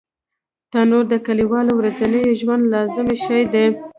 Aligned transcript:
تنور 0.71 1.03
د 1.09 1.13
کلیوالو 1.25 1.73
ورځني 1.75 2.23
ژوند 2.39 2.63
لازم 2.73 3.07
شی 3.25 3.41
دی 3.53 3.65